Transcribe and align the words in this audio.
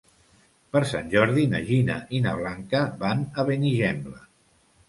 Per 0.75 0.79
Sant 0.91 1.11
Jordi 1.11 1.43
na 1.51 1.61
Gina 1.67 1.99
i 2.21 2.23
na 2.25 2.35
Blanca 2.39 2.83
van 3.05 3.23
a 3.37 3.47
Benigembla. 3.51 4.27